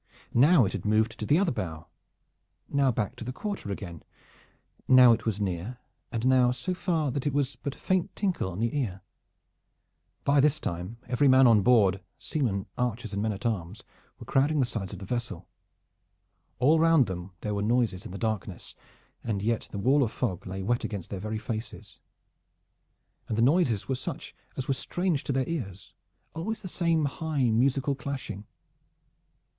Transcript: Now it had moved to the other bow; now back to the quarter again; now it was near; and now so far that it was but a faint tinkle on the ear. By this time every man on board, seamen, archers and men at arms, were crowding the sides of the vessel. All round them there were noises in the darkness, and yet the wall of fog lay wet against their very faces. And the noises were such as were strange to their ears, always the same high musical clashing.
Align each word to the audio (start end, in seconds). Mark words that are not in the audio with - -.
Now 0.33 0.65
it 0.65 0.71
had 0.73 0.83
moved 0.83 1.19
to 1.19 1.27
the 1.27 1.37
other 1.37 1.51
bow; 1.51 1.85
now 2.67 2.91
back 2.91 3.15
to 3.17 3.23
the 3.23 3.31
quarter 3.31 3.69
again; 3.69 4.01
now 4.87 5.13
it 5.13 5.27
was 5.27 5.39
near; 5.39 5.77
and 6.11 6.25
now 6.25 6.49
so 6.49 6.73
far 6.73 7.11
that 7.11 7.27
it 7.27 7.33
was 7.33 7.55
but 7.55 7.75
a 7.75 7.77
faint 7.77 8.15
tinkle 8.15 8.49
on 8.49 8.57
the 8.57 8.75
ear. 8.75 9.01
By 10.23 10.39
this 10.39 10.59
time 10.59 10.97
every 11.07 11.27
man 11.27 11.45
on 11.45 11.61
board, 11.61 12.01
seamen, 12.17 12.65
archers 12.79 13.13
and 13.13 13.21
men 13.21 13.31
at 13.31 13.45
arms, 13.45 13.83
were 14.17 14.25
crowding 14.25 14.59
the 14.59 14.65
sides 14.65 14.91
of 14.91 14.97
the 14.97 15.05
vessel. 15.05 15.47
All 16.57 16.79
round 16.79 17.05
them 17.05 17.33
there 17.41 17.53
were 17.53 17.61
noises 17.61 18.03
in 18.03 18.11
the 18.11 18.17
darkness, 18.17 18.73
and 19.23 19.43
yet 19.43 19.69
the 19.71 19.77
wall 19.77 20.01
of 20.01 20.11
fog 20.11 20.47
lay 20.47 20.63
wet 20.63 20.83
against 20.83 21.11
their 21.11 21.19
very 21.19 21.37
faces. 21.37 21.99
And 23.29 23.37
the 23.37 23.43
noises 23.43 23.87
were 23.87 23.93
such 23.93 24.33
as 24.57 24.67
were 24.67 24.73
strange 24.73 25.23
to 25.25 25.31
their 25.31 25.47
ears, 25.47 25.93
always 26.33 26.63
the 26.63 26.67
same 26.67 27.05
high 27.05 27.51
musical 27.51 27.93
clashing. 27.93 28.47